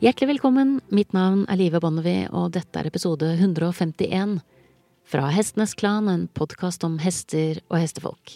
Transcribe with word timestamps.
Hjertelig 0.00 0.30
velkommen, 0.30 0.78
mitt 0.88 1.10
navn 1.12 1.42
er 1.52 1.58
Live 1.60 1.76
Bonnevie, 1.84 2.22
og 2.32 2.54
dette 2.54 2.80
er 2.80 2.86
episode 2.88 3.26
151 3.34 4.38
fra 5.04 5.26
Hestenes 5.28 5.74
Klan, 5.76 6.06
en 6.08 6.22
podkast 6.32 6.86
om 6.88 6.94
hester 7.04 7.60
og 7.68 7.82
hestefolk. 7.82 8.32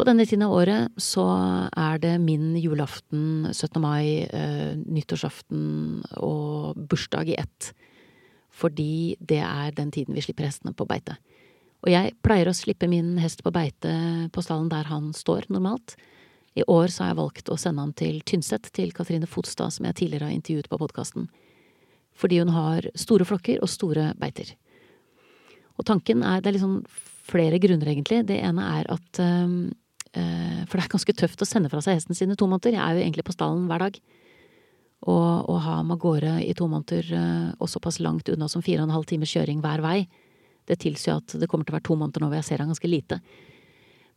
På 0.00 0.08
denne 0.08 0.24
tiden 0.24 0.46
av 0.48 0.56
året 0.56 0.96
så 0.96 1.28
er 1.76 2.00
det 2.00 2.14
min 2.24 2.54
julaften, 2.56 3.50
17. 3.52 3.84
mai, 3.84 4.24
eh, 4.24 4.80
nyttårsaften 4.80 6.08
og 6.24 6.80
bursdag 6.88 7.36
i 7.36 7.36
ett. 7.36 7.74
Fordi 8.48 9.18
det 9.20 9.44
er 9.44 9.76
den 9.76 9.92
tiden 9.92 10.16
vi 10.16 10.24
slipper 10.24 10.48
hestene 10.48 10.72
på 10.72 10.88
beite. 10.88 11.20
Og 11.84 11.92
jeg 11.92 12.14
pleier 12.24 12.48
å 12.48 12.56
slippe 12.56 12.88
min 12.88 13.18
hest 13.20 13.42
på 13.44 13.52
beite 13.52 13.92
på 14.32 14.42
stallen 14.44 14.70
der 14.72 14.88
han 14.88 15.12
står 15.12 15.50
normalt. 15.52 15.98
I 16.56 16.64
år 16.70 16.88
så 16.88 17.04
har 17.04 17.12
jeg 17.12 17.20
valgt 17.20 17.50
å 17.50 17.58
sende 17.60 17.82
han 17.82 17.92
til 17.98 18.20
Tynset, 18.24 18.70
til 18.72 18.94
Katrine 18.96 19.28
Fotstad, 19.28 19.74
som 19.74 19.84
jeg 19.88 19.98
tidligere 19.98 20.30
har 20.30 20.36
intervjuet 20.36 20.70
på 20.70 20.78
podkasten. 20.80 21.26
Fordi 22.16 22.38
hun 22.40 22.52
har 22.54 22.86
store 22.96 23.26
flokker 23.28 23.60
og 23.60 23.68
store 23.68 24.12
beiter. 24.16 24.54
Og 25.76 25.84
tanken 25.84 26.22
er 26.22 26.40
Det 26.40 26.52
er 26.52 26.56
liksom 26.56 26.84
flere 27.24 27.58
grunner, 27.58 27.90
egentlig. 27.90 28.24
Det 28.26 28.38
ene 28.38 28.64
er 28.78 28.88
at 28.88 29.20
øh, 29.20 29.70
For 30.64 30.78
det 30.78 30.84
er 30.84 30.92
ganske 30.92 31.12
tøft 31.12 31.42
å 31.42 31.48
sende 31.48 31.68
fra 31.68 31.82
seg 31.82 31.98
hesten 31.98 32.14
sin 32.14 32.30
i 32.30 32.36
to 32.38 32.46
måneder. 32.46 32.78
Jeg 32.78 32.84
er 32.84 32.94
jo 32.94 33.04
egentlig 33.04 33.26
på 33.26 33.34
stallen 33.34 33.66
hver 33.66 33.88
dag. 33.88 33.98
Og 35.04 35.50
å 35.50 35.58
ha 35.58 35.80
ham 35.82 35.90
av 35.90 35.98
gårde 35.98 36.38
i 36.46 36.54
to 36.54 36.68
måneder, 36.70 37.10
øh, 37.12 37.50
og 37.58 37.68
såpass 37.68 38.00
langt 38.00 38.30
unna 38.30 38.48
som 38.48 38.62
fire 38.62 38.80
og 38.80 38.88
en 38.88 38.94
halv 38.94 39.10
times 39.10 39.34
kjøring 39.34 39.60
hver 39.60 39.82
vei, 39.84 40.06
det 40.68 40.80
tilsier 40.82 41.20
at 41.20 41.34
det 41.40 41.48
kommer 41.50 41.66
til 41.66 41.74
å 41.74 41.78
være 41.78 41.88
to 41.88 41.96
måneder 41.98 42.22
nå 42.22 42.30
hvor 42.30 42.40
jeg 42.40 42.48
ser 42.48 42.62
han 42.62 42.70
ganske 42.72 42.90
lite. 42.90 43.20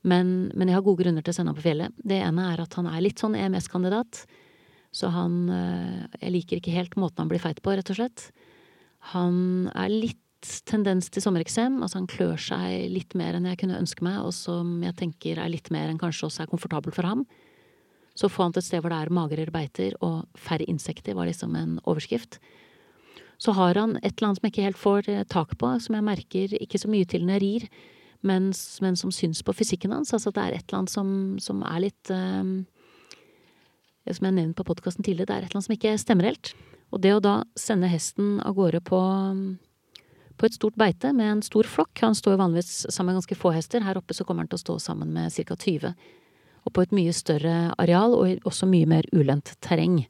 Men, 0.07 0.51
men, 0.53 0.69
jeg 0.69 0.77
har 0.77 0.85
gode 0.85 1.03
grunner 1.03 1.25
til 1.25 1.33
å 1.33 1.37
sende 1.37 1.51
han 1.51 1.57
på 1.57 1.65
fjellet. 1.65 1.95
Det 1.97 2.19
ene 2.21 2.51
er 2.53 2.61
at 2.63 2.77
han 2.77 2.87
er 2.89 3.01
litt 3.03 3.19
sånn 3.19 3.35
EMS-kandidat. 3.37 4.21
Så 4.95 5.09
han 5.13 5.49
eh, 5.51 6.05
Jeg 6.21 6.33
liker 6.33 6.61
ikke 6.61 6.75
helt 6.75 6.95
måten 6.99 7.25
han 7.25 7.31
blir 7.31 7.43
feit 7.43 7.59
på, 7.63 7.73
rett 7.75 7.91
og 7.91 7.99
slett. 7.99 8.29
Han 9.13 9.67
er 9.75 9.91
litt 9.91 10.23
tendens 10.69 11.09
til 11.11 11.23
sommereksem. 11.25 11.81
Altså 11.81 11.99
han 11.99 12.09
klør 12.09 12.39
seg 12.39 12.87
litt 12.93 13.17
mer 13.19 13.37
enn 13.37 13.49
jeg 13.49 13.59
kunne 13.63 13.81
ønske 13.81 14.05
meg, 14.05 14.21
og 14.23 14.31
som 14.37 14.77
jeg 14.85 14.95
tenker 14.99 15.41
er 15.41 15.51
litt 15.51 15.71
mer 15.73 15.91
enn 15.91 15.99
kanskje 16.01 16.29
også 16.29 16.45
er 16.45 16.51
komfortabel 16.53 16.95
for 16.95 17.09
ham. 17.09 17.25
Så 18.17 18.31
få 18.33 18.47
han 18.47 18.55
til 18.55 18.63
et 18.63 18.69
sted 18.69 18.81
hvor 18.81 18.93
det 18.93 19.01
er 19.01 19.13
magrere 19.13 19.53
beiter 19.53 19.97
og 20.05 20.23
færre 20.39 20.65
insekter, 20.71 21.17
var 21.17 21.29
liksom 21.29 21.53
en 21.57 21.77
overskrift 21.85 22.39
så 23.37 23.53
har 23.53 23.77
han 23.77 23.97
et 24.01 24.17
eller 24.17 24.29
annet 24.29 24.39
som 24.39 24.47
jeg 24.47 24.53
ikke 24.53 24.65
helt 24.65 24.81
får 24.81 25.09
eh, 25.13 25.25
tak 25.29 25.53
på, 25.61 25.69
som 25.81 25.97
jeg 25.97 26.05
merker 26.05 26.55
ikke 26.57 26.81
så 26.81 26.89
mye 26.89 27.05
til 27.09 27.25
når 27.25 27.37
jeg 27.37 27.43
rir, 27.43 27.67
men, 28.25 28.49
men 28.81 28.97
som 28.97 29.13
syns 29.13 29.43
på 29.45 29.53
fysikken 29.53 29.93
hans. 29.93 30.13
Altså 30.15 30.33
det 30.33 30.41
er 30.41 30.57
et 30.57 30.65
eller 30.65 30.81
annet 30.81 30.93
som, 30.93 31.11
som 31.41 31.61
er 31.61 31.83
litt 31.85 32.09
um, 32.09 32.65
Som 34.07 34.25
jeg 34.25 34.37
nevnte 34.39 34.57
på 34.57 34.65
podkasten 34.71 35.05
tidligere, 35.05 35.27
det 35.27 35.35
er 35.35 35.45
et 35.45 35.49
eller 35.51 35.59
annet 35.59 35.67
som 35.67 35.77
ikke 35.77 35.97
stemmer 36.01 36.29
helt. 36.31 36.53
Og 36.95 37.01
det 37.03 37.13
å 37.13 37.21
da 37.21 37.41
sende 37.59 37.89
hesten 37.91 38.37
av 38.41 38.55
gårde 38.57 38.79
på, 38.87 38.99
på 40.39 40.47
et 40.47 40.55
stort 40.55 40.77
beite 40.79 41.11
med 41.13 41.31
en 41.31 41.43
stor 41.43 41.67
flokk 41.67 41.99
Han 42.05 42.15
står 42.15 42.37
jo 42.37 42.41
vanligvis 42.41 42.87
sammen 42.87 43.11
med 43.11 43.21
ganske 43.21 43.37
få 43.37 43.51
hester. 43.53 43.83
Her 43.85 43.99
oppe 43.99 44.15
så 44.15 44.25
kommer 44.25 44.45
han 44.45 44.51
til 44.51 44.57
å 44.57 44.65
stå 44.65 44.79
sammen 44.81 45.11
med 45.13 45.35
ca. 45.35 45.59
20. 45.59 45.93
Og 46.65 46.73
på 46.73 46.83
et 46.83 46.95
mye 46.95 47.13
større 47.15 47.57
areal, 47.77 48.15
og 48.17 48.47
også 48.47 48.67
mye 48.67 48.87
mer 48.89 49.05
ulendt 49.13 49.53
terreng. 49.63 50.01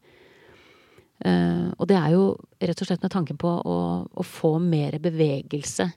Uh, 1.26 1.74
og 1.82 1.88
det 1.90 1.98
er 1.98 2.12
jo 2.14 2.26
rett 2.62 2.82
og 2.84 2.90
slett 2.90 3.02
med 3.02 3.14
tanken 3.14 3.40
på 3.42 3.50
å, 3.50 3.78
å, 4.06 4.26
få 4.26 4.58
mer 4.62 5.00
bevegelse 5.02 5.88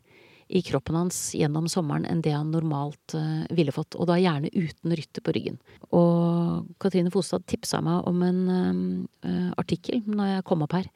i 0.50 0.62
kroppen 0.64 0.96
hans 0.96 1.18
gjennom 1.36 1.66
sommeren 1.68 2.06
enn 2.08 2.22
det 2.24 2.32
han 2.32 2.48
normalt 2.54 3.14
uh, 3.14 3.44
ville 3.52 3.74
fått. 3.74 3.98
Og 4.00 4.08
da 4.08 4.16
gjerne 4.20 4.52
uten 4.54 4.96
rytter 4.96 5.24
på 5.24 5.34
ryggen. 5.36 5.60
Og 5.92 6.72
Katrine 6.80 7.12
Fostad 7.12 7.44
tipsa 7.50 7.82
meg 7.84 8.08
om 8.08 8.24
en 8.24 8.40
uh, 9.20 9.52
artikkel 9.60 10.00
når 10.08 10.36
jeg 10.36 10.48
kom 10.48 10.66
opp 10.66 10.78
her. 10.80 10.90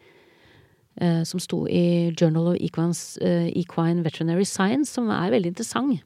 som 1.27 1.41
sto 1.43 1.65
i 1.67 2.15
Journal 2.15 2.53
of 2.53 2.57
Equines, 2.63 3.19
Equine 3.19 4.05
Veterinary 4.05 4.45
Science, 4.47 4.93
som 4.95 5.09
er 5.11 5.33
veldig 5.33 5.51
interessant. 5.51 6.05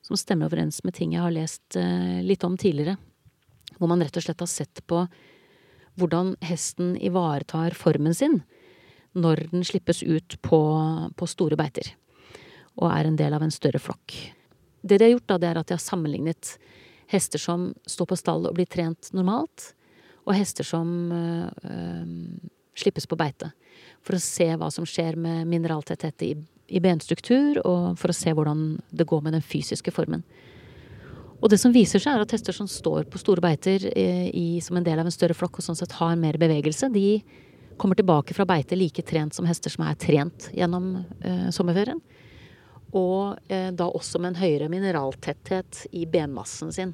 Som 0.00 0.16
stemmer 0.16 0.48
overens 0.48 0.78
med 0.82 0.94
ting 0.96 1.12
jeg 1.12 1.20
har 1.20 1.34
lest 1.34 1.76
litt 2.24 2.44
om 2.48 2.56
tidligere. 2.56 2.96
Hvor 3.76 3.90
man 3.92 4.00
rett 4.00 4.16
og 4.16 4.24
slett 4.24 4.40
har 4.40 4.48
sett 4.48 4.80
på 4.88 5.02
hvordan 6.00 6.34
hesten 6.44 6.94
ivaretar 7.00 7.76
formen 7.78 8.16
sin 8.16 8.40
når 9.12 9.48
den 9.50 9.64
slippes 9.66 10.02
ut 10.02 10.36
på, 10.46 10.60
på, 11.18 11.26
store 11.26 11.58
beiter 11.58 11.92
og 12.78 12.88
er 12.92 13.08
en 13.08 13.18
del 13.18 13.34
av 13.34 13.42
en 13.42 13.52
større 13.52 13.80
flokk. 13.82 14.14
Det 14.80 15.00
de 15.00 15.08
har 15.08 15.12
gjort, 15.16 15.26
da, 15.28 15.38
det 15.42 15.48
er 15.50 15.58
at 15.60 15.68
de 15.68 15.76
har 15.76 15.82
sammenlignet 15.82 16.54
hester 17.10 17.42
som 17.42 17.72
står 17.90 18.08
på 18.12 18.18
stall 18.18 18.46
og 18.48 18.54
blir 18.56 18.68
trent 18.70 19.10
normalt, 19.16 19.72
og 20.24 20.36
hester 20.36 20.64
som 20.64 21.10
øh, 21.12 21.50
slippes 22.78 23.08
på 23.10 23.18
beite. 23.18 23.50
For 24.06 24.16
å 24.16 24.22
se 24.22 24.46
hva 24.54 24.70
som 24.72 24.86
skjer 24.88 25.18
med 25.20 25.48
mineraltetthet 25.50 26.24
i, 26.24 26.30
i 26.70 26.80
benstruktur, 26.80 27.58
og 27.66 27.98
for 28.00 28.12
å 28.12 28.16
se 28.16 28.32
hvordan 28.36 28.78
det 28.94 29.08
går 29.10 29.26
med 29.26 29.36
den 29.36 29.44
fysiske 29.44 29.92
formen. 29.92 30.22
Og 31.40 31.48
det 31.48 31.58
som 31.60 31.72
viser 31.72 32.02
seg, 32.02 32.12
er 32.14 32.24
at 32.24 32.34
hester 32.34 32.54
som 32.54 32.68
står 32.68 33.06
på 33.10 33.20
store 33.20 33.42
beiter 33.44 33.86
eh, 33.94 34.28
i, 34.36 34.60
som 34.64 34.76
en 34.76 34.84
del 34.84 35.00
av 35.00 35.08
en 35.08 35.14
større 35.14 35.36
flokk, 35.36 35.58
og 35.58 35.64
sånn 35.64 35.78
sett 35.78 35.96
har 35.96 36.18
mer 36.20 36.36
bevegelse, 36.40 36.90
de 36.92 37.22
kommer 37.80 37.96
tilbake 37.96 38.36
fra 38.36 38.44
beite 38.44 38.76
like 38.76 39.02
trent 39.08 39.34
som 39.34 39.46
hester 39.48 39.72
som 39.72 39.86
er 39.88 39.96
trent 40.00 40.50
gjennom 40.52 40.98
eh, 41.24 41.48
sommerferien. 41.54 42.02
Og 42.92 43.38
eh, 43.48 43.70
da 43.72 43.88
også 43.88 44.20
med 44.20 44.34
en 44.34 44.42
høyere 44.42 44.68
mineraltetthet 44.72 45.86
i 45.96 46.04
benmassen 46.10 46.74
sin. 46.76 46.92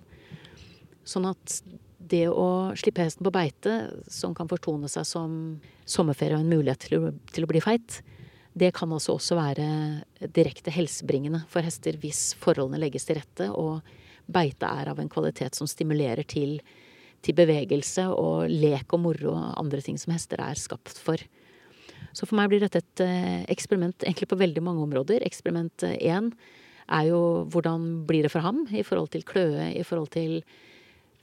Sånn 1.06 1.26
at 1.26 1.58
det 2.06 2.28
å 2.30 2.70
slippe 2.78 3.02
hesten 3.02 3.26
på 3.26 3.34
beite, 3.34 3.80
som 4.06 4.34
kan 4.36 4.46
fortone 4.50 4.86
seg 4.90 5.08
som 5.08 5.32
sommerferie 5.88 6.38
og 6.38 6.44
en 6.44 6.52
mulighet 6.54 6.86
til 6.86 7.00
å, 7.00 7.14
til 7.34 7.46
å 7.46 7.50
bli 7.50 7.62
feit, 7.64 7.98
det 8.56 8.70
kan 8.76 8.92
altså 8.94 9.16
også 9.18 9.36
være 9.36 9.66
direkte 10.32 10.72
helsebringende 10.72 11.42
for 11.50 11.66
hester 11.66 11.98
hvis 12.00 12.30
forholdene 12.40 12.80
legges 12.80 13.04
til 13.08 13.18
rette 13.18 13.50
og 13.52 13.82
beite 14.26 14.68
er 14.68 14.90
av 14.92 15.00
en 15.00 15.10
kvalitet 15.12 15.58
som 15.58 15.68
stimulerer 15.70 16.26
til, 16.28 16.58
til 17.24 17.36
bevegelse 17.38 18.08
og 18.12 18.50
lek 18.50 18.94
og 18.96 19.02
moro 19.06 19.34
og 19.34 19.56
andre 19.62 19.82
ting 19.84 19.98
som 20.00 20.14
hester 20.14 20.42
er 20.42 20.58
skapt 20.60 20.98
for. 20.98 21.22
Så 22.16 22.24
for 22.24 22.38
meg 22.38 22.50
blir 22.52 22.62
dette 22.62 22.80
et 22.80 23.02
eh, 23.04 23.42
eksperiment 23.52 24.06
egentlig 24.06 24.28
på 24.30 24.38
veldig 24.40 24.62
mange 24.64 24.84
områder. 24.86 25.24
Eksperiment 25.26 25.84
én 25.96 26.30
er 26.86 27.10
jo 27.10 27.20
hvordan 27.52 28.06
blir 28.08 28.26
det 28.26 28.32
for 28.32 28.44
ham 28.44 28.64
i 28.70 28.84
forhold 28.86 29.12
til 29.12 29.26
kløe, 29.26 29.72
i 29.74 29.84
forhold 29.84 30.12
til 30.14 30.40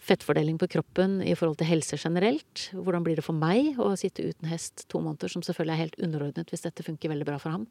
fettfordeling 0.03 0.57
på 0.59 0.67
kroppen, 0.67 1.21
i 1.23 1.35
forhold 1.35 1.57
til 1.61 1.69
helse 1.69 1.97
generelt. 1.97 2.69
Hvordan 2.75 3.05
blir 3.05 3.19
det 3.19 3.25
for 3.25 3.37
meg 3.37 3.79
å 3.79 3.93
sitte 3.99 4.25
uten 4.25 4.49
hest 4.51 4.85
to 4.91 4.99
måneder, 4.99 5.31
som 5.31 5.45
selvfølgelig 5.45 5.75
er 5.75 5.83
helt 5.85 6.01
underordnet 6.03 6.51
hvis 6.51 6.65
dette 6.65 6.83
funker 6.83 7.13
veldig 7.13 7.27
bra 7.29 7.39
for 7.39 7.55
ham. 7.55 7.67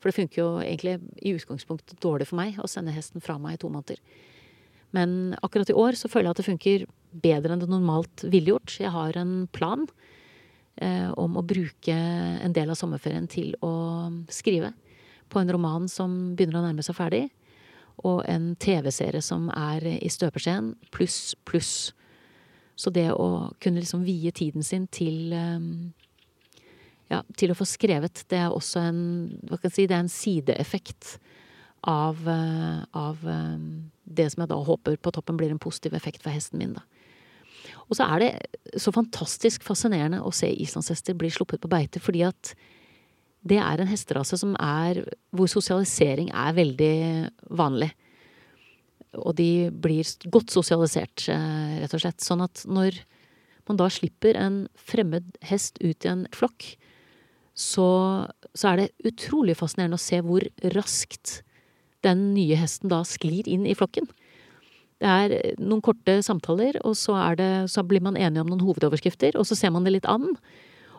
For 0.00 0.08
det 0.08 0.16
funker 0.16 0.40
jo 0.40 0.48
egentlig 0.62 0.96
i 1.24 1.34
utgangspunktet 1.36 2.00
dårlig 2.04 2.28
for 2.30 2.40
meg 2.40 2.56
å 2.60 2.68
sende 2.70 2.94
hesten 2.96 3.24
fra 3.24 3.36
meg 3.40 3.56
i 3.56 3.60
to 3.60 3.70
måneder. 3.72 4.00
Men 4.94 5.34
akkurat 5.42 5.70
i 5.70 5.76
år 5.76 5.98
så 5.98 6.08
føler 6.08 6.28
jeg 6.28 6.36
at 6.36 6.40
det 6.42 6.50
funker 6.50 6.86
bedre 7.22 7.54
enn 7.54 7.62
det 7.62 7.70
normalt 7.70 8.24
ville 8.28 8.54
gjort. 8.54 8.76
Jeg 8.80 8.92
har 8.94 9.16
en 9.18 9.46
plan 9.52 9.86
eh, 10.76 11.10
om 11.16 11.36
å 11.36 11.44
bruke 11.46 11.96
en 11.96 12.54
del 12.56 12.70
av 12.72 12.78
sommerferien 12.78 13.28
til 13.30 13.54
å 13.64 13.72
skrive 14.32 14.72
på 15.32 15.42
en 15.42 15.50
roman 15.50 15.88
som 15.90 16.36
begynner 16.38 16.60
å 16.60 16.66
nærme 16.68 16.84
seg 16.86 16.96
ferdig, 16.98 17.24
og 18.06 18.20
en 18.28 18.52
TV-serie 18.60 19.24
som 19.24 19.48
er 19.50 19.82
i 19.96 20.10
støpeskjeen, 20.12 20.74
pluss, 20.94 21.34
pluss. 21.48 21.72
Så 22.76 22.92
det 22.92 23.08
å 23.16 23.48
kunne 23.62 23.80
liksom 23.80 24.04
vie 24.04 24.30
tiden 24.36 24.62
sin 24.66 24.84
til 24.92 25.32
eh, 25.34 25.70
ja, 27.10 27.22
til 27.38 27.52
å 27.52 27.58
få 27.58 27.66
skrevet, 27.68 28.24
det 28.30 28.40
er 28.42 28.54
også 28.54 28.82
en 28.88 29.02
si, 29.70 29.86
det 29.86 29.94
er 29.94 30.02
en 30.02 30.12
sideeffekt 30.12 31.16
av, 31.86 32.22
eh, 32.28 32.82
av 32.92 33.22
det 34.06 34.30
som 34.32 34.44
jeg 34.44 34.52
da 34.52 34.58
håper 34.62 34.96
på 34.96 35.12
toppen 35.14 35.38
blir 35.38 35.52
en 35.52 35.62
positiv 35.62 35.96
effekt 35.98 36.22
for 36.24 36.34
hesten 36.34 36.62
min, 36.62 36.76
da. 36.78 36.84
Og 37.86 37.98
så 37.98 38.06
er 38.06 38.22
det 38.22 38.80
så 38.82 38.92
fantastisk 38.94 39.64
fascinerende 39.66 40.22
å 40.22 40.32
se 40.34 40.48
islandshester 40.50 41.16
bli 41.18 41.30
sluppet 41.34 41.62
på 41.62 41.70
beite, 41.70 42.02
fordi 42.02 42.24
at 42.26 42.54
det 43.46 43.60
er 43.62 43.80
en 43.80 43.90
hesterase 43.90 44.38
som 44.40 44.56
er 44.58 45.04
hvor 45.34 45.50
sosialisering 45.50 46.32
er 46.34 46.56
veldig 46.56 46.96
vanlig. 47.58 47.92
Og 49.22 49.36
de 49.38 49.68
blir 49.70 50.08
godt 50.32 50.50
sosialisert, 50.52 51.28
eh, 51.30 51.78
rett 51.82 51.94
og 51.94 52.02
slett. 52.02 52.24
Sånn 52.24 52.42
at 52.42 52.64
når 52.66 52.98
man 53.68 53.78
da 53.78 53.86
slipper 53.90 54.36
en 54.38 54.64
fremmed 54.74 55.38
hest 55.46 55.78
ut 55.80 56.04
i 56.04 56.10
en 56.10 56.26
flokk, 56.34 56.74
så, 57.56 57.88
så 58.52 58.72
er 58.72 58.82
det 58.82 59.08
utrolig 59.08 59.56
fascinerende 59.56 59.96
å 59.96 60.02
se 60.02 60.20
hvor 60.26 60.44
raskt 60.74 61.40
den 62.06 62.30
nye 62.36 62.56
hesten 62.58 62.92
da 62.92 63.02
sklir 63.06 63.48
inn 63.50 63.66
i 63.68 63.74
flokken. 63.76 64.08
Det 64.96 65.08
er 65.10 65.34
noen 65.60 65.82
korte 65.84 66.20
samtaler, 66.24 66.78
og 66.86 66.94
så, 66.96 67.18
det, 67.36 67.68
så 67.68 67.84
blir 67.84 68.00
man 68.04 68.16
enige 68.16 68.40
om 68.40 68.48
noen 68.52 68.64
hovedoverskrifter, 68.64 69.36
og 69.36 69.44
så 69.48 69.58
ser 69.58 69.74
man 69.74 69.84
det 69.84 69.92
litt 69.98 70.08
an. 70.08 70.30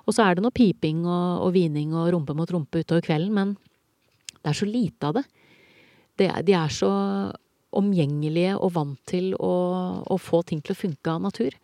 Og 0.05 0.13
så 0.15 0.23
er 0.23 0.37
det 0.37 0.43
noe 0.45 0.55
piping 0.55 1.01
og, 1.07 1.47
og 1.47 1.55
hvining 1.55 1.95
og 1.97 2.11
rumpe 2.13 2.35
mot 2.37 2.51
rumpe 2.53 2.83
utover 2.83 3.03
kvelden, 3.07 3.33
men 3.33 3.55
det 4.37 4.53
er 4.53 4.59
så 4.59 4.67
lite 4.69 5.09
av 5.09 5.17
det. 5.17 5.25
det 6.21 6.29
de 6.47 6.55
er 6.55 6.71
så 6.71 6.91
omgjengelige 7.77 8.53
og 8.55 8.71
vant 8.77 8.99
til 9.09 9.33
å, 9.43 9.55
å 10.07 10.17
få 10.21 10.43
ting 10.47 10.61
til 10.63 10.75
å 10.75 10.79
funke 10.79 11.11
av 11.11 11.25
natur. 11.25 11.57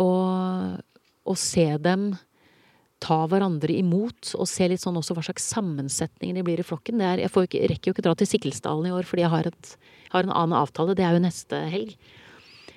Og, 0.00 0.80
og 1.28 1.38
se 1.38 1.68
dem 1.84 2.10
ta 3.00 3.22
hverandre 3.30 3.74
imot, 3.80 4.34
og 4.36 4.48
se 4.48 4.68
litt 4.68 4.82
sånn 4.82 4.98
også 5.00 5.16
hva 5.16 5.24
slags 5.24 5.46
sammensetninger 5.54 6.36
de 6.36 6.44
blir 6.46 6.60
i 6.60 6.66
flokken. 6.66 7.00
Er, 7.00 7.22
jeg 7.22 7.32
ikke, 7.32 7.62
rekker 7.72 7.90
jo 7.90 7.96
ikke 7.96 8.04
dra 8.04 8.14
til 8.18 8.28
Sikkelsdalen 8.28 8.90
i 8.90 8.94
år 8.94 9.08
fordi 9.08 9.24
jeg 9.24 9.32
har, 9.32 9.48
et, 9.48 9.70
har, 10.12 10.26
en 10.26 10.34
annen 10.34 10.58
avtale. 10.58 10.96
Det 10.98 11.06
er 11.06 11.16
jo 11.16 11.24
neste 11.24 11.62
helg. 11.72 11.94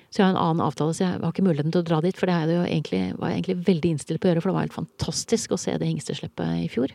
Så 0.08 0.22
jeg 0.22 0.28
har 0.28 0.34
en 0.34 0.40
annen 0.40 0.64
avtale, 0.64 0.94
så 0.94 1.04
jeg 1.04 1.18
har 1.18 1.32
ikke 1.34 1.44
muligheten 1.44 1.74
til 1.74 1.82
å 1.82 1.86
dra 1.86 2.00
dit. 2.04 2.16
For 2.16 2.30
det 2.30 2.56
jo 2.56 2.64
egentlig, 2.64 3.02
var 3.18 3.32
jeg 3.32 3.42
egentlig 3.42 3.68
veldig 3.68 3.92
innstilt 3.94 4.22
på 4.22 4.28
å 4.28 4.32
gjøre, 4.32 4.44
for 4.44 4.52
det 4.52 4.56
var 4.56 4.68
helt 4.68 4.78
fantastisk 4.78 5.54
å 5.54 5.60
se 5.60 5.74
det 5.80 5.90
hingsteslippet 5.90 6.60
i 6.62 6.68
fjor. 6.72 6.94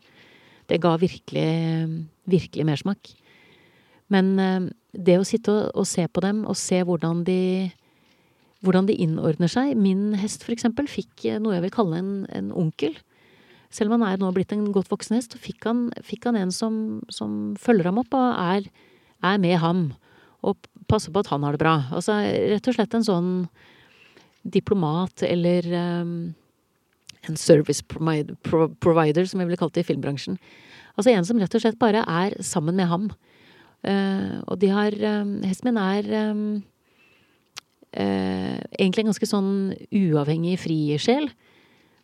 Det 0.69 0.79
ga 0.81 0.93
virkelig, 1.01 1.49
virkelig 2.29 2.65
mersmak. 2.65 3.11
Men 4.09 4.31
eh, 4.41 4.69
det 4.95 5.19
å 5.19 5.27
sitte 5.27 5.53
og, 5.53 5.67
og, 5.75 5.85
se 5.89 6.07
på 6.07 6.23
dem, 6.25 6.41
og 6.49 6.57
se 6.57 6.81
hvordan 6.87 7.21
de 7.27 7.41
hvordan 8.65 8.89
de 8.89 8.95
innordner 8.99 9.51
seg. 9.51 9.75
Min 9.79 10.15
hest, 10.19 10.43
for 10.43 10.51
eksempel, 10.55 10.89
fikk 10.91 11.27
noe 11.39 11.55
jeg 11.55 11.63
vil 11.67 11.75
kalle 11.75 12.01
en, 12.01 12.11
en 12.35 12.49
onkel. 12.51 12.97
Selv 13.73 13.93
om 13.93 13.99
han 13.99 14.07
er 14.09 14.21
nå 14.21 14.31
blitt 14.33 14.53
en 14.55 14.71
godt 14.73 14.89
voksen 14.89 15.17
hest, 15.17 15.35
så 15.35 15.41
fikk 15.41 15.67
han, 15.69 15.87
fikk 16.05 16.25
han 16.25 16.37
en 16.39 16.53
som, 16.53 17.01
som, 17.13 17.53
følger 17.59 17.91
ham 17.91 18.01
opp 18.01 18.15
og 18.17 18.31
er, 18.33 18.69
er, 19.21 19.41
med 19.41 19.59
ham. 19.61 19.83
Og 20.41 20.57
passer 20.89 21.13
på 21.13 21.21
at 21.21 21.29
han 21.29 21.45
har 21.45 21.53
det 21.53 21.61
bra. 21.61 21.75
Altså 21.93 22.15
rett 22.17 22.69
og 22.69 22.77
slett 22.77 22.95
en 22.97 23.05
sånn 23.05 23.31
diplomat 24.49 25.21
eller 25.27 25.67
um, 26.01 26.13
en 27.27 27.37
service 27.37 27.83
provider, 27.85 29.27
som 29.29 29.41
vi 29.41 29.45
ville 29.45 29.59
kalt 29.59 29.75
det 29.75 29.83
i 29.83 29.89
filmbransjen. 29.91 30.39
Altså 30.95 31.13
en 31.13 31.27
som 31.27 31.37
rett 31.39 31.53
og 31.53 31.61
slett 31.61 31.79
bare 31.81 32.01
er 32.09 32.39
sammen 32.41 32.79
med 32.79 32.89
ham. 32.89 33.09
Uh, 33.85 34.41
og 34.49 34.57
de 34.59 34.71
har 34.73 34.95
um, 35.21 35.37
Hesten 35.45 35.69
min 35.69 35.79
er 35.79 36.09
um, 36.31 36.41
uh, 37.93 38.57
egentlig 38.75 39.05
en 39.05 39.11
ganske 39.13 39.29
sånn 39.29 39.53
uavhengig 39.93 40.57
frisjel. 40.65 41.29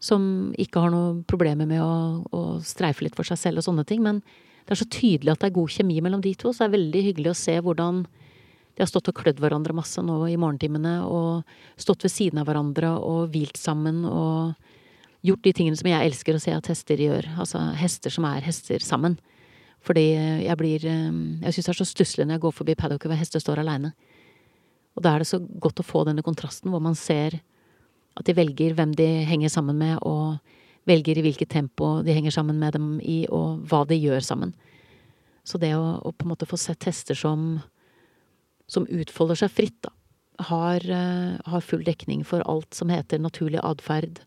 Som 0.03 0.53
ikke 0.62 0.83
har 0.83 0.94
noen 0.94 1.24
problemer 1.27 1.69
med 1.69 1.81
å, 1.81 2.25
å, 2.30 2.44
streife 2.65 3.06
litt 3.06 3.15
for 3.18 3.27
seg 3.27 3.39
selv 3.42 3.62
og 3.62 3.68
sånne 3.68 3.86
ting. 3.88 4.03
Men 4.06 4.21
det 4.65 4.75
er 4.75 4.81
så 4.81 4.89
tydelig 4.92 5.33
at 5.33 5.42
det 5.42 5.50
er 5.50 5.57
god 5.57 5.74
kjemi 5.75 6.00
mellom 6.03 6.24
de 6.24 6.33
to, 6.38 6.51
så 6.51 6.65
det 6.65 6.69
er 6.69 6.77
veldig 6.77 7.03
hyggelig 7.09 7.31
å 7.31 7.39
se 7.39 7.57
hvordan 7.62 8.06
de 8.75 8.83
har 8.83 8.89
stått 8.92 9.07
og 9.07 9.15
klødd 9.15 9.39
hverandre 9.39 9.75
masse 9.77 10.01
nå 10.03 10.18
i 10.27 10.36
morgentimene, 10.39 10.97
og 11.07 11.45
stått 11.80 12.03
ved 12.03 12.12
siden 12.12 12.42
av 12.42 12.50
hverandre 12.50 12.89
og 13.00 13.30
hvilt 13.31 13.59
sammen 13.59 14.03
og 14.09 14.57
gjort 15.25 15.45
de 15.45 15.53
tingene 15.56 15.80
som 15.80 15.88
jeg 15.89 16.09
elsker 16.09 16.36
å 16.36 16.42
se 16.44 16.53
at 16.53 16.68
hester 16.69 17.00
gjør. 17.01 17.30
Altså 17.39 17.62
hester 17.80 18.13
som 18.13 18.27
er 18.30 18.44
hester 18.45 18.83
sammen. 18.83 19.15
Fordi 19.86 20.06
jeg 20.45 20.57
blir 20.57 20.81
Jeg 20.81 21.53
syns 21.53 21.65
det 21.65 21.74
er 21.74 21.80
så 21.80 21.88
stusslig 21.88 22.25
når 22.25 22.38
jeg 22.38 22.45
går 22.45 22.56
forbi 22.59 22.75
paddocket 22.75 23.09
hvor 23.09 23.19
hester 23.19 23.42
står 23.42 23.62
aleine. 23.62 23.94
Og 24.95 25.03
da 25.03 25.13
er 25.13 25.24
det 25.24 25.30
så 25.30 25.39
godt 25.39 25.81
å 25.81 25.86
få 25.86 26.06
denne 26.07 26.24
kontrasten 26.25 26.71
hvor 26.71 26.81
man 26.83 26.95
ser 26.95 27.39
at 28.16 28.28
de 28.28 28.36
velger 28.38 28.76
hvem 28.78 28.94
de 28.96 29.08
henger 29.28 29.52
sammen 29.52 29.78
med, 29.80 29.98
og 30.02 30.38
velger 30.88 31.18
i 31.20 31.26
hvilket 31.26 31.52
tempo 31.52 32.00
de 32.06 32.14
henger 32.16 32.34
sammen 32.34 32.60
med 32.62 32.78
dem 32.78 32.88
i, 33.02 33.26
og 33.34 33.66
hva 33.68 33.84
de 33.90 33.98
gjør 33.98 34.24
sammen. 34.24 34.54
Så 35.46 35.60
det 35.62 35.74
å, 35.78 35.98
å 36.02 36.14
på 36.14 36.26
en 36.26 36.34
måte 36.34 36.48
få 36.50 36.58
sett 36.60 36.88
hester 36.88 37.18
som, 37.18 37.60
som 38.72 38.88
utfolder 38.90 39.44
seg 39.44 39.54
fritt, 39.54 39.78
da, 39.86 39.92
har, 40.50 40.84
uh, 40.84 41.36
har, 41.48 41.64
full 41.64 41.86
dekning 41.88 42.26
for 42.28 42.44
alt 42.50 42.76
som 42.76 42.92
heter 42.92 43.22
naturlig 43.24 43.62
atferd, 43.64 44.24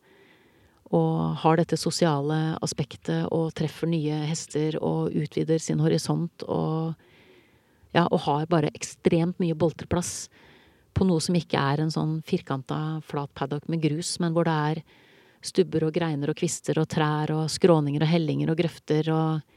og 0.88 1.36
har 1.42 1.58
dette 1.60 1.76
sosiale 1.76 2.56
aspektet 2.64 3.26
og 3.34 3.50
treffer 3.58 3.90
nye 3.90 4.22
hester 4.24 4.78
og 4.80 5.12
utvider 5.12 5.60
sin 5.60 5.82
horisont 5.84 6.46
og 6.48 6.94
ja, 7.92 8.06
og 8.06 8.22
har 8.24 8.46
bare 8.48 8.70
ekstremt 8.72 9.36
mye 9.42 9.56
boltreplass 9.58 10.30
på 10.94 11.06
noe 11.06 11.22
som 11.22 11.36
ikke 11.38 11.60
er 11.60 11.82
en 11.82 11.92
sånn 11.92 12.18
firkanta, 12.26 13.00
flat 13.06 13.30
paddock 13.38 13.68
med 13.70 13.82
grus, 13.82 14.16
men 14.22 14.34
hvor 14.34 14.48
det 14.48 14.56
er 14.72 14.82
stubber 15.44 15.86
og 15.86 15.94
greiner 15.94 16.32
og 16.32 16.38
kvister 16.38 16.80
og 16.80 16.88
trær 16.90 17.30
og 17.34 17.46
skråninger 17.52 18.02
og 18.02 18.10
hellinger 18.10 18.52
og 18.52 18.58
grøfter 18.58 19.12
og 19.14 19.54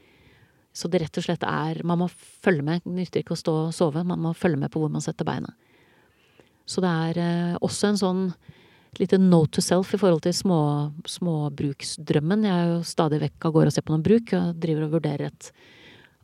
Så 0.72 0.88
det 0.88 1.02
rett 1.02 1.18
og 1.20 1.24
slett 1.26 1.42
er 1.44 1.82
Man 1.84 1.98
må 2.00 2.06
følge 2.08 2.62
med. 2.64 2.80
Det 2.80 2.92
nytter 2.96 3.20
ikke 3.20 3.34
å 3.34 3.36
stå 3.36 3.52
og 3.66 3.74
sove. 3.76 4.04
Man 4.08 4.22
må 4.24 4.32
følge 4.32 4.56
med 4.56 4.70
på 4.72 4.80
hvor 4.80 4.88
man 4.88 5.02
setter 5.04 5.26
beina. 5.28 5.50
Så 6.64 6.80
det 6.80 6.88
er 6.88 7.18
eh, 7.20 7.56
også 7.60 7.90
en 7.90 8.00
sånn 8.00 8.22
et 8.92 9.00
lite 9.00 9.18
note 9.18 9.56
to 9.56 9.64
self 9.64 9.94
i 9.94 10.00
forhold 10.00 10.22
til 10.24 10.34
små, 10.36 10.92
småbruksdrømmen. 11.08 12.44
Jeg 12.44 12.52
er 12.52 12.72
jo 12.74 12.80
stadig 12.84 13.22
vekk 13.22 13.46
av 13.48 13.54
gårde 13.54 13.70
og 13.70 13.76
ser 13.76 13.84
på 13.86 13.94
noen 13.94 14.04
bruk, 14.04 14.32
og 14.36 14.58
driver 14.60 14.84
og 14.86 14.96
vurderer 14.98 15.30
et 15.30 15.48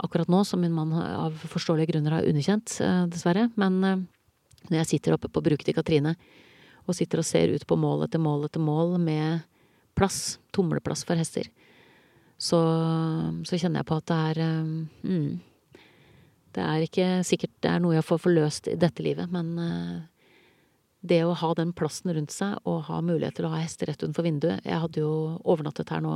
akkurat 0.05 0.29
nå, 0.29 0.43
som 0.45 0.61
min 0.61 0.75
mann 0.77 0.93
av 0.93 1.37
forståelige 1.49 1.95
grunner 1.95 2.19
har 2.19 2.29
underkjent, 2.29 2.75
eh, 2.85 3.07
dessverre. 3.09 3.49
Men 3.57 3.79
eh, 3.85 4.03
når 4.69 4.81
jeg 4.81 4.91
sitter 4.93 5.15
oppe 5.15 5.31
på 5.31 5.43
bruket 5.45 5.69
til 5.69 5.77
Katrine 5.77 6.15
og 6.89 6.97
sitter 6.97 7.21
og 7.21 7.29
ser 7.29 7.53
ut 7.53 7.67
på 7.69 7.77
mål 7.79 8.07
etter 8.07 8.21
mål 8.23 8.47
etter 8.49 8.63
mål 8.65 8.97
med 9.03 9.45
plass, 9.99 10.39
tumleplass 10.55 11.05
for 11.07 11.19
hester, 11.19 11.49
så, 12.39 12.61
så 13.45 13.59
kjenner 13.59 13.83
jeg 13.83 13.89
på 13.89 13.99
at 13.99 14.09
det 14.09 14.19
er 14.31 14.41
eh, 14.45 14.69
mm, 15.11 15.31
Det 16.55 16.63
er 16.65 16.85
ikke 16.87 17.09
sikkert 17.27 17.57
det 17.63 17.73
er 17.73 17.83
noe 17.83 17.97
jeg 17.97 18.07
får 18.07 18.23
forløst 18.23 18.71
i 18.71 18.77
dette 18.79 19.03
livet, 19.03 19.31
men 19.31 19.51
uh, 19.59 19.99
det 21.01 21.21
å 21.27 21.35
ha 21.37 21.51
den 21.59 21.75
plassen 21.77 22.15
rundt 22.15 22.35
seg 22.35 22.59
og 22.67 22.87
ha 22.89 23.01
mulighet 23.03 23.39
til 23.39 23.49
å 23.49 23.53
ha 23.53 23.61
hester 23.63 23.91
rett 23.91 24.03
utenfor 24.03 24.27
vinduet 24.27 24.65
Jeg 24.67 24.83
hadde 24.83 25.03
jo 25.03 25.39
overnattet 25.45 25.91
her 25.95 26.03
nå, 26.03 26.15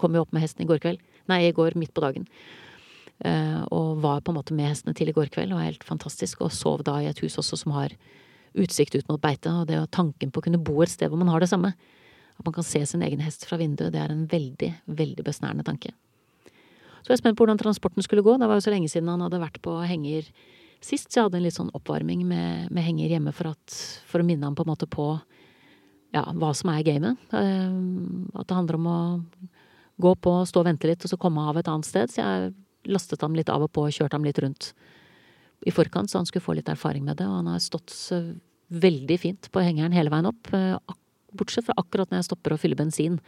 kom 0.00 0.14
jo 0.16 0.24
opp 0.24 0.32
med 0.34 0.42
hesten 0.42 0.64
i 0.64 0.68
går 0.70 0.80
kveld. 0.82 1.02
Nei, 1.30 1.44
i 1.46 1.54
går 1.54 1.76
midt 1.78 1.94
på 1.94 2.02
dagen. 2.04 2.26
Eh, 3.24 3.60
og 3.72 4.02
var 4.02 4.20
på 4.20 4.32
en 4.32 4.36
måte 4.36 4.54
med 4.56 4.68
hestene 4.68 4.92
til 4.96 5.08
i 5.08 5.14
går 5.16 5.30
kveld, 5.32 5.54
og 5.54 5.60
var 5.60 5.70
helt 5.70 5.86
fantastisk. 5.86 6.42
Og 6.44 6.52
sov 6.52 6.84
da 6.86 6.98
i 7.00 7.10
et 7.10 7.20
hus 7.24 7.38
også 7.40 7.58
som 7.62 7.76
har 7.76 7.94
utsikt 8.56 8.96
ut 8.96 9.08
mot 9.08 9.20
beitet. 9.20 9.52
Og 9.52 9.68
det 9.68 9.78
og 9.80 9.90
tanken 9.94 10.32
på 10.32 10.42
å 10.42 10.48
kunne 10.48 10.62
bo 10.62 10.82
et 10.84 10.92
sted 10.92 11.12
hvor 11.12 11.20
man 11.20 11.32
har 11.32 11.44
det 11.44 11.50
samme, 11.52 11.72
at 12.36 12.44
man 12.44 12.56
kan 12.56 12.66
se 12.66 12.82
sin 12.84 13.04
egen 13.04 13.22
hest 13.24 13.46
fra 13.48 13.56
vinduet, 13.60 13.94
det 13.94 14.02
er 14.02 14.12
en 14.12 14.26
veldig, 14.28 14.74
veldig 14.98 15.24
besnærende 15.24 15.64
tanke. 15.64 15.94
Så 17.00 17.12
jeg 17.12 17.16
er 17.16 17.22
spent 17.22 17.38
på 17.38 17.46
hvordan 17.46 17.60
transporten 17.60 18.04
skulle 18.04 18.24
gå. 18.26 18.34
Det 18.36 18.48
var 18.50 18.58
jo 18.58 18.66
så 18.66 18.72
lenge 18.74 18.90
siden 18.92 19.08
han 19.08 19.22
hadde 19.24 19.40
vært 19.40 19.60
på 19.64 19.78
henger 19.86 20.28
sist, 20.84 21.08
så 21.08 21.20
jeg 21.20 21.28
hadde 21.28 21.38
en 21.38 21.46
litt 21.46 21.56
sånn 21.56 21.72
oppvarming 21.76 22.26
med, 22.28 22.66
med 22.74 22.84
henger 22.84 23.14
hjemme 23.14 23.32
for, 23.32 23.54
at, 23.54 23.76
for 24.10 24.20
å 24.20 24.26
minne 24.26 24.44
ham 24.44 24.56
på 24.58 24.66
en 24.66 24.72
måte 24.72 24.88
på 24.90 25.06
ja, 26.14 26.24
hva 26.36 26.50
som 26.56 26.72
er 26.74 26.84
gamet. 26.86 27.22
Eh, 27.32 27.78
at 28.36 28.50
det 28.50 28.58
handler 28.58 28.80
om 28.80 28.90
å 28.90 29.00
gå 30.02 30.12
på, 30.20 30.34
stå 30.50 30.60
og 30.60 30.68
vente 30.68 30.90
litt, 30.90 31.06
og 31.06 31.12
så 31.12 31.18
komme 31.20 31.46
av 31.48 31.56
et 31.56 31.70
annet 31.72 31.88
sted. 31.88 32.12
Så 32.12 32.20
jeg 32.20 32.50
lastet 32.90 33.22
ham 33.24 33.36
litt 33.36 33.50
av 33.52 33.64
og 33.66 33.72
på 33.72 33.86
og 33.86 33.94
kjørte 33.94 34.18
ham 34.18 34.26
litt 34.26 34.40
rundt 34.42 34.72
i 35.66 35.72
forkant, 35.72 36.10
så 36.10 36.20
han 36.20 36.28
skulle 36.28 36.44
få 36.44 36.56
litt 36.58 36.68
erfaring 36.68 37.04
med 37.06 37.18
det. 37.20 37.26
Og 37.28 37.40
han 37.40 37.50
har 37.50 37.62
stått 37.64 37.94
veldig 38.68 39.18
fint 39.22 39.50
på 39.52 39.62
hengeren 39.62 39.94
hele 39.94 40.12
veien 40.12 40.28
opp, 40.28 40.52
eh, 40.54 40.76
bortsett 41.36 41.66
fra 41.68 41.76
akkurat 41.78 42.10
når 42.10 42.22
jeg 42.22 42.30
stopper 42.30 42.54
å 42.54 42.60
fylle 42.60 42.78
bensin. 42.78 43.20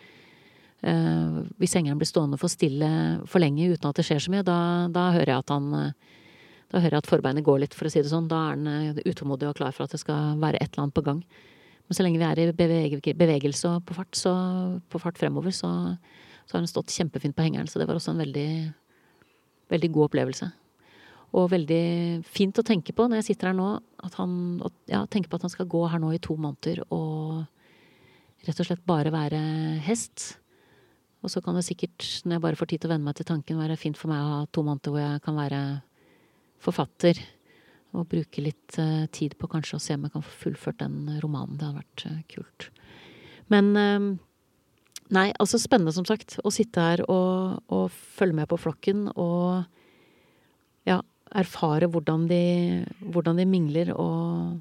Uh, 0.79 1.43
hvis 1.59 1.73
hengeren 1.75 1.99
blir 1.99 2.07
stående 2.07 2.37
for 2.39 2.47
stille 2.47 2.87
for 3.27 3.43
lenge 3.43 3.65
uten 3.67 3.89
at 3.89 3.99
det 3.99 4.05
skjer 4.07 4.21
så 4.23 4.31
mye, 4.31 4.45
da, 4.47 4.87
da 4.95 5.09
hører 5.11 5.33
jeg 5.33 5.43
at 5.43 5.51
han 5.51 5.73
Da 6.69 6.79
hører 6.79 6.99
jeg 6.99 7.03
at 7.03 7.09
forbeinet 7.09 7.43
går 7.43 7.59
litt, 7.65 7.75
for 7.75 7.89
å 7.89 7.91
si 7.91 7.99
det 7.99 8.11
sånn. 8.13 8.29
Da 8.29 8.39
er 8.53 8.59
han 8.61 8.99
utålmodig 9.01 9.49
og 9.49 9.57
klar 9.57 9.73
for 9.73 9.89
at 9.89 9.95
det 9.95 10.03
skal 10.03 10.37
være 10.39 10.61
et 10.61 10.69
eller 10.69 10.85
annet 10.85 10.95
på 10.95 11.03
gang. 11.07 11.23
Men 11.89 11.97
så 11.97 12.05
lenge 12.05 12.21
vi 12.21 12.27
er 12.29 12.41
i 12.43 12.53
bevege, 12.53 13.15
bevegelse 13.17 13.71
og 13.73 13.87
på 13.89 13.97
fart, 13.97 14.13
så, 14.13 14.35
på 14.93 15.01
fart 15.01 15.17
fremover, 15.17 15.49
så, 15.57 15.71
så 16.45 16.55
har 16.55 16.61
han 16.61 16.69
stått 16.69 16.93
kjempefint 16.93 17.35
på 17.35 17.47
hengeren. 17.47 17.71
Så 17.73 17.81
det 17.81 17.89
var 17.89 17.97
også 17.97 18.13
en 18.13 18.21
veldig 18.21 18.51
veldig 19.73 19.93
god 19.95 20.09
opplevelse. 20.09 20.49
Og 21.37 21.51
veldig 21.53 21.85
fint 22.25 22.57
å 22.57 22.65
tenke 22.65 22.95
på 22.97 23.05
når 23.05 23.21
jeg 23.21 23.33
sitter 23.33 23.51
her 23.51 23.57
nå, 23.59 23.69
at 24.05 24.15
han 24.17 24.33
ja, 24.89 25.03
tenker 25.11 25.29
på 25.29 25.37
at 25.37 25.45
han 25.45 25.53
skal 25.53 25.69
gå 25.69 25.83
her 25.93 26.01
nå 26.01 26.15
i 26.17 26.21
to 26.25 26.39
måneder 26.41 26.81
og 26.89 27.43
rett 28.47 28.63
og 28.63 28.69
slett 28.69 28.85
bare 28.89 29.13
være 29.13 29.41
hest. 29.85 30.39
Og 31.25 31.33
så 31.33 31.43
kan 31.45 31.57
det 31.59 31.67
sikkert, 31.67 32.05
når 32.25 32.39
jeg 32.39 32.45
bare 32.45 32.59
får 32.61 32.71
tid 32.71 32.83
til 32.83 32.91
å 32.91 32.95
venne 32.95 33.09
meg 33.09 33.19
til 33.19 33.29
tanken, 33.29 33.59
være 33.61 33.77
fint 33.81 33.99
for 33.99 34.13
meg 34.13 34.23
å 34.23 34.31
ha 34.31 34.47
to 34.55 34.65
måneder 34.65 34.95
hvor 34.95 35.03
jeg 35.03 35.25
kan 35.27 35.37
være 35.37 35.61
forfatter. 36.65 37.21
Og 37.97 38.09
bruke 38.09 38.45
litt 38.45 38.79
uh, 38.79 39.09
tid 39.13 39.35
på 39.41 39.49
kanskje 39.51 39.79
å 39.79 39.83
se 39.83 39.97
om 39.97 40.07
jeg 40.07 40.15
kan 40.15 40.25
få 40.25 40.35
fullført 40.45 40.81
den 40.83 41.19
romanen. 41.23 41.57
Det 41.59 41.67
hadde 41.67 41.83
vært 41.83 42.07
uh, 42.07 42.19
kult. 42.31 42.69
Men 43.53 43.71
uh, 43.75 44.09
Nei, 45.15 45.31
altså 45.41 45.57
spennende, 45.61 45.95
som 45.97 46.05
sagt. 46.09 46.37
Å 46.45 46.53
sitte 46.53 46.85
her 46.85 47.03
og, 47.09 47.63
og 47.73 47.89
følge 47.93 48.37
med 48.37 48.49
på 48.51 48.59
flokken 48.61 49.07
og 49.15 49.65
ja, 50.89 51.01
erfare 51.37 51.89
hvordan 51.89 52.27
de, 52.29 52.43
hvordan 53.01 53.41
de 53.41 53.47
mingler 53.49 53.95
og, 53.95 54.59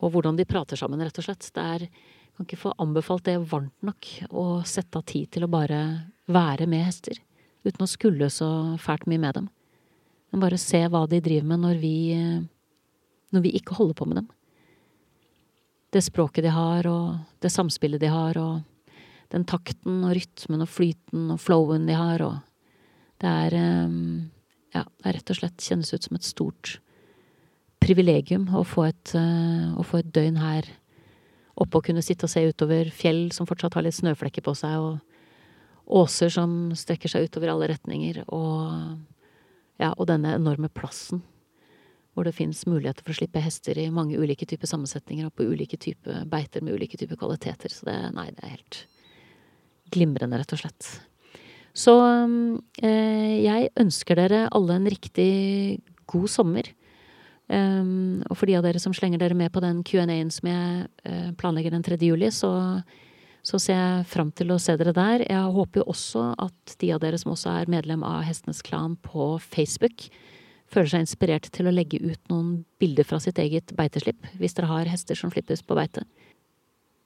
og, 0.00 0.08
hvordan 0.14 0.40
de 0.40 0.48
prater 0.48 0.80
sammen, 0.80 1.02
rett 1.04 1.20
og 1.20 1.28
slett. 1.28 1.50
Det 1.52 1.70
er 1.76 1.88
Kan 2.34 2.48
ikke 2.48 2.64
få 2.64 2.72
anbefalt 2.82 3.28
det 3.28 3.36
varmt 3.46 3.84
nok 3.86 4.08
å 4.34 4.44
sette 4.66 4.98
av 4.98 5.04
tid 5.06 5.28
til 5.30 5.44
å 5.46 5.52
bare 5.52 6.08
være 6.26 6.66
med 6.66 6.82
hester. 6.82 7.20
Uten 7.62 7.84
å 7.84 7.86
skulle 7.86 8.26
så 8.26 8.74
fælt 8.82 9.06
mye 9.06 9.22
med 9.22 9.36
dem. 9.36 9.46
Men 10.32 10.42
bare 10.42 10.58
se 10.58 10.80
hva 10.90 11.04
de 11.06 11.20
driver 11.22 11.46
med 11.52 11.62
når 11.62 11.78
vi, 11.78 11.94
når 13.30 13.44
vi 13.44 13.52
ikke 13.54 13.76
holder 13.78 13.94
på 14.00 14.08
med 14.10 14.18
dem. 14.18 14.26
Det 15.94 16.02
språket 16.02 16.42
de 16.42 16.50
har, 16.50 16.88
og 16.90 17.38
det 17.38 17.52
samspillet 17.54 18.02
de 18.02 18.10
har, 18.10 18.34
og 18.42 18.73
den 19.34 19.46
takten 19.48 20.04
og 20.06 20.14
rytmen 20.14 20.62
og 20.62 20.70
flyten 20.70 21.26
og 21.34 21.42
flowen 21.42 21.88
de 21.88 21.98
har, 21.98 22.22
og 22.22 22.38
det 23.22 23.34
er 23.48 23.58
um, 23.88 24.30
Ja, 24.74 24.82
det 24.98 25.06
er 25.06 25.14
rett 25.20 25.30
og 25.30 25.38
slett 25.38 25.62
kjennes 25.62 25.92
ut 25.94 26.06
som 26.06 26.16
et 26.16 26.26
stort 26.26 26.78
privilegium 27.84 28.48
å 28.56 28.64
få, 28.66 28.88
et, 28.88 29.12
å 29.14 29.84
få 29.86 30.00
et 30.00 30.08
døgn 30.10 30.40
her 30.40 30.66
oppe 31.54 31.78
og 31.78 31.86
kunne 31.86 32.02
sitte 32.02 32.26
og 32.26 32.32
se 32.32 32.42
utover 32.48 32.90
fjell 32.90 33.28
som 33.34 33.46
fortsatt 33.46 33.76
har 33.78 33.84
litt 33.86 33.94
snøflekker 33.94 34.42
på 34.42 34.54
seg, 34.58 34.74
og 34.80 35.94
åser 36.00 36.32
som 36.32 36.72
strekker 36.74 37.12
seg 37.12 37.28
utover 37.28 37.52
alle 37.52 37.68
retninger, 37.70 38.24
og 38.34 38.98
ja, 39.78 39.92
og 39.92 40.08
denne 40.10 40.34
enorme 40.34 40.70
plassen 40.72 41.22
hvor 42.14 42.26
det 42.26 42.36
fins 42.36 42.62
muligheter 42.70 43.02
for 43.02 43.10
å 43.10 43.18
slippe 43.18 43.42
hester 43.42 43.78
i 43.82 43.88
mange 43.90 44.18
ulike 44.18 44.46
typer 44.46 44.70
sammensetninger 44.70 45.26
og 45.26 45.34
på 45.34 45.48
ulike 45.50 45.78
typer 45.82 46.22
beiter 46.30 46.62
med 46.62 46.76
ulike 46.78 46.98
typer 47.00 47.18
kvaliteter. 47.18 47.72
Så 47.74 47.88
det, 47.88 47.96
nei, 48.14 48.28
det 48.36 48.44
er 48.44 48.52
helt 48.52 48.84
glimrende, 49.94 50.40
rett 50.40 50.54
og 50.56 50.60
slett. 50.60 50.88
Så 51.74 51.94
eh, 52.84 53.34
jeg 53.42 53.72
ønsker 53.82 54.18
dere 54.18 54.46
alle 54.54 54.78
en 54.78 54.90
riktig 54.90 55.82
god 56.10 56.30
sommer. 56.30 56.68
Um, 57.44 58.22
og 58.30 58.38
for 58.40 58.48
de 58.48 58.54
av 58.56 58.62
dere 58.64 58.80
som 58.80 58.94
slenger 58.96 59.20
dere 59.20 59.36
med 59.36 59.50
på 59.52 59.60
den 59.60 59.82
Q&A-en 59.84 60.30
som 60.32 60.48
jeg 60.48 60.86
uh, 61.04 61.32
planlegger 61.36 61.74
den 61.74 61.82
3. 61.84 61.98
juli, 62.00 62.30
så, 62.32 62.50
så, 63.44 63.60
ser 63.60 63.76
jeg 63.76 64.06
fram 64.08 64.30
til 64.32 64.54
å 64.54 64.60
se 64.62 64.78
dere 64.80 64.94
der. 64.96 65.26
Jeg 65.28 65.56
håper 65.58 65.82
jo 65.82 65.90
også 65.92 66.30
at 66.40 66.76
de 66.80 66.92
av 66.94 67.02
dere 67.04 67.20
som 67.20 67.34
også 67.34 67.52
er 67.52 67.72
medlem 67.74 68.06
av 68.06 68.22
Hestenes 68.24 68.64
Klan 68.64 68.96
på 69.04 69.34
Facebook, 69.44 70.08
føler 70.72 70.88
seg 70.94 71.04
inspirert 71.04 71.50
til 71.52 71.68
å 71.68 71.74
legge 71.74 72.00
ut 72.00 72.32
noen 72.32 72.62
bilder 72.80 73.04
fra 73.06 73.20
sitt 73.20 73.36
eget 73.38 73.74
beiteslipp, 73.76 74.24
hvis 74.40 74.56
dere 74.56 74.70
har 74.70 74.88
hester 74.88 75.18
som 75.18 75.30
slippes 75.30 75.60
på 75.62 75.76
beite. 75.76 76.06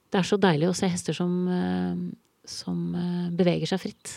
Det 0.09 0.21
er 0.21 0.25
så 0.25 0.39
deilig 0.41 0.71
å 0.71 0.77
se 0.77 0.87
hester 0.89 1.13
som, 1.13 1.35
uh, 1.51 1.99
som 2.49 2.89
uh, 2.97 3.29
beveger 3.35 3.69
seg 3.69 3.83
fritt. 3.85 4.15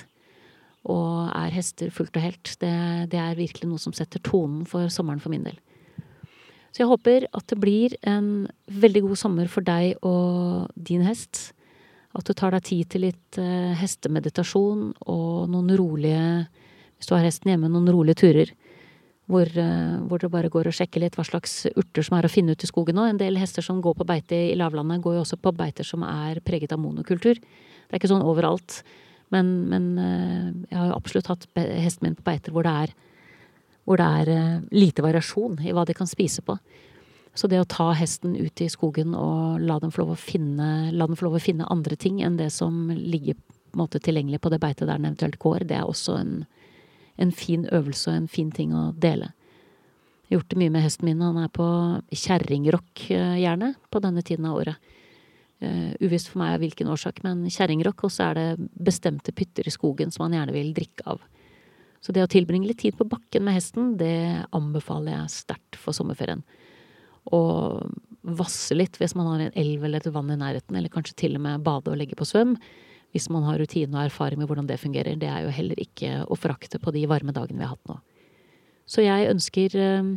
Og 0.91 1.29
er 1.31 1.55
hester 1.55 1.93
fullt 1.95 2.17
og 2.19 2.25
helt. 2.25 2.57
Det, 2.59 2.73
det 3.13 3.21
er 3.21 3.39
virkelig 3.39 3.69
noe 3.71 3.83
som 3.83 3.95
setter 3.95 4.23
tonen 4.25 4.65
for 4.67 4.91
sommeren 4.91 5.23
for 5.23 5.31
min 5.31 5.47
del. 5.47 5.61
Så 6.73 6.83
jeg 6.83 6.89
håper 6.89 7.27
at 7.37 7.45
det 7.53 7.59
blir 7.61 7.95
en 8.09 8.47
veldig 8.67 9.05
god 9.05 9.21
sommer 9.21 9.51
for 9.53 9.65
deg 9.65 9.99
og 10.09 10.73
din 10.75 11.05
hest. 11.05 11.53
At 12.17 12.29
du 12.29 12.33
tar 12.37 12.57
deg 12.57 12.65
tid 12.65 12.89
til 12.93 13.07
litt 13.07 13.39
uh, 13.41 13.77
hestemeditasjon 13.77 14.91
og 15.09 15.53
noen 15.53 15.73
rolige 15.79 16.49
Hvis 16.97 17.09
du 17.09 17.15
har 17.17 17.25
hesten 17.27 17.51
hjemme, 17.51 17.71
noen 17.73 17.89
rolige 17.93 18.21
turer. 18.25 18.53
Hvor, 19.29 19.49
uh, 19.49 20.01
hvor 20.09 20.21
du 20.21 20.29
bare 20.33 20.51
går 20.53 20.69
og 20.71 20.77
sjekker 20.77 21.05
litt 21.05 21.17
hva 21.19 21.25
slags 21.29 21.67
urter 21.77 22.05
som 22.05 22.19
er 22.19 22.27
å 22.27 22.33
finne 22.33 22.57
ut 22.57 22.65
i 22.65 22.69
skogen 22.69 22.97
nå. 22.97 23.07
En 23.07 23.21
del 23.21 23.37
hester 23.41 23.65
som 23.65 23.81
går 23.85 24.01
på 24.01 24.09
beite 24.09 24.39
i 24.49 24.57
lavlandet, 24.57 25.05
går 25.05 25.19
jo 25.19 25.27
også 25.27 25.41
på 25.41 25.55
beiter 25.57 25.87
som 25.89 26.05
er 26.09 26.41
preget 26.45 26.73
av 26.73 26.81
monokultur. 26.81 27.41
Det 27.93 27.99
er 27.99 28.01
ikke 28.01 28.15
sånn 28.15 28.25
overalt. 28.25 28.81
Men, 29.33 29.53
men 29.69 29.89
uh, 30.01 30.49
jeg 30.71 30.79
har 30.79 30.91
jo 30.91 30.97
absolutt 30.97 31.29
hatt 31.33 31.47
hesten 31.57 32.09
min 32.09 32.17
på 32.17 32.25
beiter 32.27 32.53
hvor 32.57 32.65
det 32.67 32.73
er 32.87 32.95
hvor 33.85 33.99
det 33.99 34.07
er 34.07 34.31
eh, 34.31 34.59
lite 34.75 35.03
variasjon 35.05 35.61
i 35.67 35.73
hva 35.75 35.85
de 35.87 35.97
kan 35.97 36.07
spise 36.07 36.43
på. 36.47 36.57
Så 37.35 37.49
det 37.49 37.63
å 37.63 37.69
ta 37.69 37.91
hesten 37.97 38.37
ut 38.37 38.61
i 38.61 38.69
skogen 38.71 39.15
og 39.17 39.63
la 39.65 39.79
den 39.81 39.93
få 39.93 40.03
lov 40.03 40.15
å 40.15 40.21
finne, 40.21 40.93
lov 40.93 41.17
å 41.17 41.43
finne 41.43 41.69
andre 41.73 41.97
ting 41.97 42.21
enn 42.23 42.37
det 42.37 42.51
som 42.53 42.91
ligger 42.93 43.39
på 43.73 43.81
måte 43.81 44.03
tilgjengelig 44.05 44.43
på 44.45 44.51
det 44.53 44.61
beitet 44.61 44.85
der 44.85 44.99
den 44.99 45.09
eventuelt 45.09 45.39
går, 45.41 45.65
det 45.65 45.79
er 45.79 45.89
også 45.89 46.19
en, 46.21 46.33
en 47.17 47.31
fin 47.33 47.65
øvelse 47.73 48.11
og 48.11 48.19
en 48.19 48.29
fin 48.29 48.51
ting 48.53 48.75
å 48.77 48.91
dele. 48.93 49.31
Jeg 50.29 50.37
har 50.37 50.43
gjort 50.43 50.51
det 50.53 50.59
mye 50.61 50.73
med 50.75 50.85
hesten 50.85 51.09
min. 51.09 51.25
Han 51.25 51.41
er 51.41 51.49
på 51.53 51.69
kjerringrock, 52.13 53.07
eh, 53.17 53.39
gjerne, 53.41 53.73
på 53.89 54.05
denne 54.05 54.23
tiden 54.25 54.49
av 54.49 54.61
året. 54.61 54.93
Uh, 55.63 55.93
uvisst 56.03 56.33
for 56.33 56.41
meg 56.43 56.57
av 56.57 56.65
hvilken 56.65 56.89
årsak, 56.91 57.21
men 57.23 57.45
kjerringrock, 57.47 58.03
og 58.03 58.11
så 58.11 58.33
er 58.33 58.39
det 58.39 58.71
bestemte 58.83 59.35
pytter 59.37 59.69
i 59.69 59.75
skogen 59.75 60.11
som 60.11 60.25
han 60.27 60.35
gjerne 60.35 60.57
vil 60.57 60.73
drikke 60.75 61.07
av. 61.15 61.23
Så 62.03 62.11
det 62.11 62.25
å 62.25 62.31
tilbringe 62.31 62.67
litt 62.67 62.81
tid 62.83 62.97
på 62.99 63.07
bakken 63.07 63.45
med 63.47 63.55
hesten, 63.55 63.93
det 64.01 64.43
anbefaler 64.51 65.15
jeg 65.15 65.35
sterkt 65.37 65.79
for 65.79 65.95
sommerferien. 65.95 66.43
Og 67.31 67.85
vasse 68.23 68.75
litt 68.75 68.99
hvis 68.99 69.15
man 69.19 69.29
har 69.31 69.45
en 69.45 69.61
elv 69.63 69.85
eller 69.87 70.03
et 70.03 70.15
vann 70.15 70.33
i 70.35 70.39
nærheten, 70.41 70.75
eller 70.79 70.91
kanskje 70.91 71.15
til 71.23 71.39
og 71.39 71.45
med 71.45 71.63
bade 71.63 71.93
og 71.93 72.01
legge 72.01 72.19
på 72.19 72.27
svøm. 72.27 72.57
Hvis 73.15 73.29
man 73.31 73.47
har 73.47 73.61
rutine 73.61 73.95
og 73.95 74.09
erfaring 74.09 74.41
med 74.41 74.51
hvordan 74.51 74.67
det 74.67 74.81
fungerer. 74.81 75.19
Det 75.21 75.29
er 75.31 75.45
jo 75.45 75.55
heller 75.55 75.79
ikke 75.79 76.25
å 76.27 76.39
forakte 76.39 76.81
på 76.83 76.95
de 76.97 77.05
varme 77.07 77.35
dagene 77.37 77.61
vi 77.61 77.67
har 77.69 77.77
hatt 77.77 77.91
nå. 77.91 78.01
Så 78.89 79.05
jeg 79.05 79.31
ønsker 79.31 79.79
uh, 79.79 80.13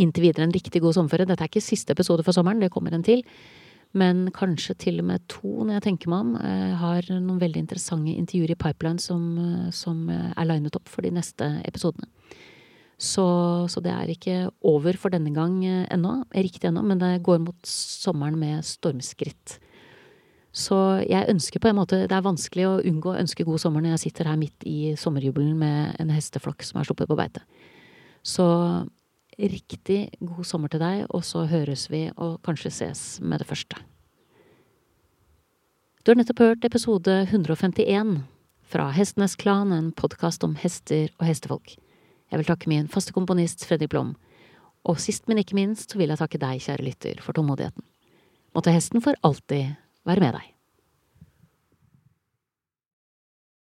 inntil 0.00 0.24
videre 0.24 0.48
en 0.48 0.54
riktig 0.54 0.82
god 0.82 0.96
sommerferie. 0.96 1.28
Dette 1.28 1.44
er 1.46 1.52
ikke 1.52 1.62
siste 1.62 1.94
episode 1.94 2.24
for 2.26 2.34
sommeren, 2.34 2.62
det 2.64 2.72
kommer 2.74 2.96
en 2.96 3.06
til. 3.06 3.22
Men 3.96 4.26
kanskje 4.36 4.76
til 4.76 5.00
og 5.00 5.06
med 5.08 5.24
to, 5.32 5.48
når 5.64 5.78
jeg 5.78 5.84
tenker 5.86 6.10
meg 6.12 6.26
om. 6.26 6.34
Jeg 6.44 6.74
har 6.82 7.06
noen 7.14 7.40
veldig 7.40 7.62
interessante 7.62 8.12
intervjuer 8.12 8.52
i 8.52 8.58
pipeline 8.60 9.00
som, 9.00 9.22
som 9.72 10.02
er 10.12 10.48
linet 10.48 10.76
opp 10.76 10.90
for 10.92 11.06
de 11.06 11.14
neste 11.16 11.48
episodene. 11.64 12.10
Så, 12.98 13.24
så, 13.70 13.80
det 13.80 13.92
er 13.94 14.10
ikke 14.10 14.36
over 14.66 14.98
for 14.98 15.14
denne 15.14 15.30
gang 15.30 15.60
ennå, 15.64 16.18
riktig 16.34 16.66
ennå, 16.68 16.82
men 16.82 16.98
det 17.00 17.22
går 17.24 17.38
mot 17.44 17.70
sommeren 17.70 18.36
med 18.40 18.66
stormskritt. 18.66 19.56
Så 20.50 20.76
jeg 21.06 21.28
ønsker 21.30 21.60
på 21.60 21.68
en 21.68 21.76
måte 21.76 22.00
Det 22.08 22.14
er 22.16 22.24
vanskelig 22.24 22.64
å 22.66 22.78
unngå 22.80 23.12
å 23.12 23.18
ønske 23.20 23.44
god 23.46 23.60
sommer 23.62 23.84
når 23.84 23.94
jeg 23.94 24.08
sitter 24.08 24.30
her 24.30 24.38
midt 24.40 24.64
i 24.66 24.94
sommerjubelen 24.98 25.52
med 25.60 25.98
en 26.02 26.10
hesteflokk 26.10 26.64
som 26.66 26.80
er 26.80 26.88
sluppet 26.88 27.10
på 27.10 27.18
beite. 27.18 27.44
Så 28.26 28.44
riktig 29.38 30.08
god 30.18 30.46
sommer 30.46 30.72
til 30.72 30.82
deg, 30.82 31.06
og 31.14 31.22
så 31.26 31.44
høres 31.46 31.86
vi 31.92 32.08
og 32.16 32.40
kanskje 32.46 32.72
ses 32.74 33.02
med 33.22 33.42
det 33.42 33.48
første. 33.48 33.78
Du 36.02 36.12
har 36.12 36.18
nettopp 36.18 36.42
hørt 36.42 36.64
episode 36.66 37.14
151 37.28 38.22
fra 38.68 38.90
Hestenes 38.96 39.36
Klan, 39.38 39.72
en 39.72 39.92
podkast 39.92 40.44
om 40.44 40.56
hester 40.58 41.12
og 41.20 41.26
hestefolk. 41.28 41.76
Jeg 42.28 42.40
vil 42.40 42.48
takke 42.48 42.70
min 42.72 42.90
faste 42.90 43.14
komponist 43.16 43.64
Fredrik 43.68 43.92
Blom, 43.94 44.16
og 44.88 45.00
sist, 45.02 45.28
men 45.28 45.40
ikke 45.40 45.58
minst, 45.58 45.92
så 45.92 46.00
vil 46.00 46.10
jeg 46.12 46.20
takke 46.20 46.40
deg, 46.40 46.62
kjære 46.64 46.86
lytter, 46.86 47.24
for 47.24 47.36
tålmodigheten. 47.36 47.84
Måtte 48.56 48.74
hesten 48.74 49.04
for 49.04 49.18
alltid 49.22 49.76
være 50.08 50.24
med 50.24 50.38
deg. 50.40 50.57